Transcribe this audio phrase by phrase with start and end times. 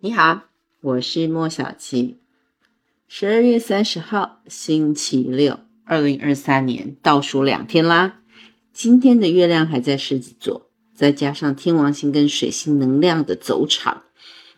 [0.00, 0.42] 你好，
[0.82, 2.18] 我是莫小七。
[3.08, 8.18] 十二月三十号，星期六，二零二三年倒数两天啦。
[8.74, 14.02] 今天的月亮还在狮子座，再加上天王星跟水星能量的走场，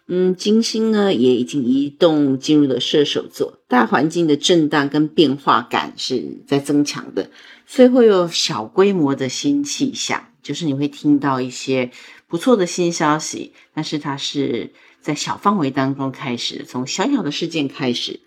[0.08, 7.30] 嗯，金星呢也已经移动进入了射手座，大环境的震荡跟变化感是在增强的，
[7.64, 11.92] 所以会有小规模的新气象，就是你会听到一些
[12.26, 14.72] 不错的新消息，但是它是。
[15.00, 18.20] 在小范围当中开始，从小小的事件开始，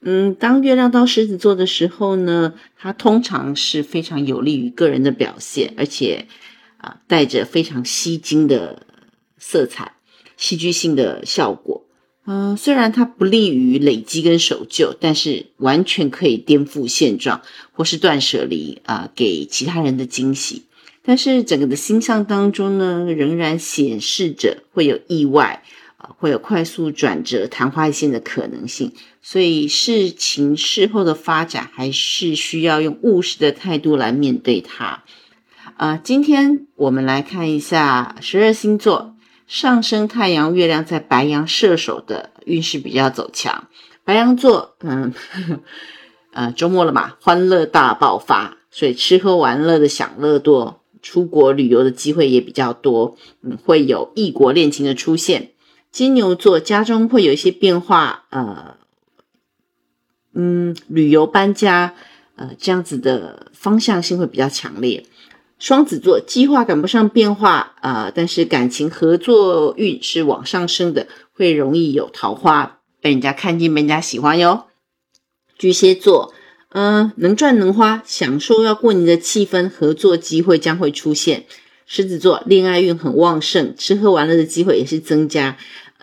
[0.00, 6.26] 嗯，当月亮到狮子座的时候呢，它通常是非常有利于个人的表现，而且
[6.76, 8.86] 啊，带着非常吸睛的
[9.38, 9.94] 色彩、
[10.36, 11.84] 戏剧性的效果。
[12.26, 17.40] 嗯，虽然它不利于累积跟守旧，但是完全可以颠覆现状，
[17.72, 20.66] 或是断舍离啊，给其他人的惊喜。
[21.02, 25.64] 但是整个的星象当中呢，仍然显示着会有意外。
[26.16, 35.04] 会有快速转折、昙花一现的可能性，所以事情事后的发展还是需要用务实的态度来面对它。
[35.76, 39.14] 啊，今天我们来看一下十二星座
[39.46, 43.68] 上升太阳、月亮在白羊、射手的运势比较走强。
[44.04, 45.12] 白羊座，嗯，
[46.32, 55.50] 呃，周末了嘛，欢乐大爆发，所以吃喝玩乐的享乐多，出国旅游的机会也比较多，嗯，会有异国恋情的出现。
[55.90, 58.76] 金牛座家中会有一些变化，呃，
[60.34, 61.94] 嗯，旅游搬家，
[62.36, 65.04] 呃，这样子的方向性会比较强烈。
[65.58, 74.66] 双子座计划赶不上变化，呃，但是感情合作运是往上升的，会容易有桃花，被人家看见，被人家喜欢哟。
[75.58, 76.32] 巨蟹座，
[76.68, 81.46] 嗯，能赚能花，享受要过年的气氛，合作机会将会出现。
[81.90, 85.56] 狮子座恋爱运很旺盛，吃喝玩乐的机会也是增加，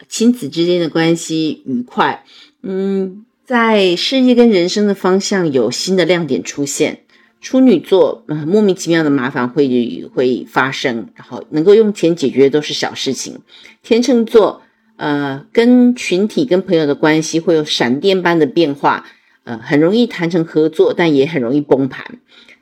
[0.10, 2.26] 亲子之间的关系愉快。
[2.64, 7.02] 嗯，在事业跟人生的方向有新的亮点出现。
[7.40, 13.42] 处女座，呃，莫名其妙的麻烦会会发生，然后能够用钱解决都是小事情。
[13.84, 14.64] 天秤座，
[14.96, 19.06] 呃，跟群体跟朋友的关系会有闪电般的变化，
[19.44, 22.18] 呃，很容易谈成合作，但也很容易崩盘。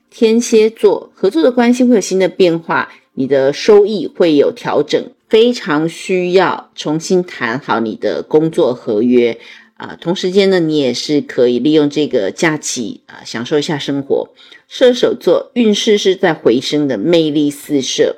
[0.09, 2.91] 天蝎座，合作的关系会有新的变化。
[3.13, 9.39] 你的收益会有调整，非常需要重新谈好你的工作合约
[9.75, 9.95] 啊。
[9.99, 14.29] 同时间呢，你也是可以利用这个假期啊，享受一下生活。
[14.67, 18.17] 射手座运势是在回升的，魅力四射。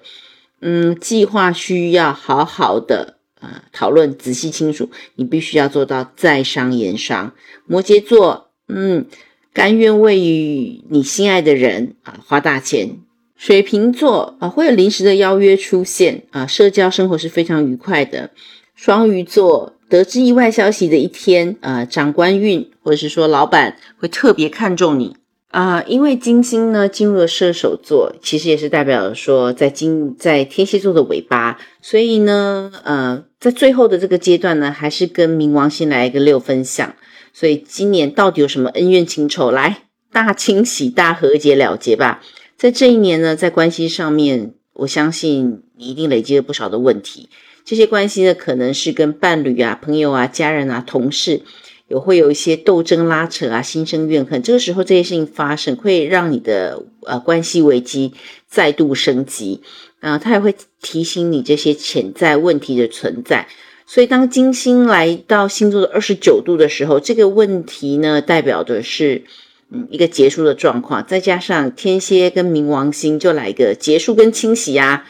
[0.61, 4.89] 嗯，计划需要好好的啊讨论，仔细清楚。
[5.16, 7.34] 你必须要做到在商言商。
[7.66, 9.05] 摩羯座，嗯，
[9.53, 13.00] 甘愿为与你心爱的人啊花大钱。
[13.35, 18.31] 水瓶座啊，会有临时的邀约出现啊，社交生活是非常愉快的。
[18.75, 25.18] 双鱼座得知意外消息的一天啊，长官运或者是说老板会特别看重你
[25.50, 36.94] 啊，因为金星呢进入了射手座，其实也是代表说在金在天蝎座的尾巴，所以呢，呃，在最后的这个阶段呢，还是跟冥王星来一个六分相，
[37.31, 42.22] 所以今年到底有什么恩怨情仇，来大清洗、大和解了结吧。
[42.57, 47.29] 在这一年呢，在关系上面，我相信你一定累积了不少的问题。
[47.66, 51.41] 这些关系呢，可能是跟伴侣啊、朋友啊、家人啊、同事
[51.89, 54.41] 有会有一些斗争拉扯啊，心生怨恨。
[54.41, 58.13] 这个时候，这些事情发生，会让你的呃关系危机
[58.47, 59.61] 再度升级。
[59.99, 63.47] 啊，他也会提醒你这些潜在问题的存在。
[63.85, 69.25] 所以，当金星来到星座的二十九度的时候，这个问题呢，代表的是。
[69.70, 75.06] 嗯，一个结束的状况，再加上天蝎跟冥王星，就来一个结束跟清洗呀。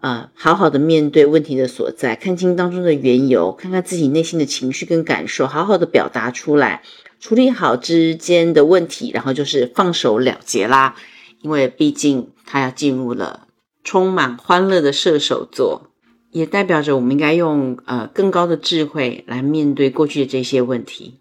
[0.00, 6.82] 啊，好好的面对问题的所在，看清当中的缘由，看看自己内心的情绪跟感受，好好的表达出来，
[7.18, 10.94] 处理好之间的问题，然后就是放手了结啦。
[11.42, 13.48] 因为毕竟他要进入了
[13.82, 15.90] 充满欢乐的射手座，
[16.30, 21.18] 也代表着我们应该用呃更高的智慧来面对过去的这些问题。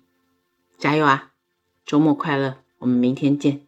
[0.78, 1.30] 加油啊！
[1.84, 2.58] 周末快乐！
[2.80, 3.67] 我们明天见。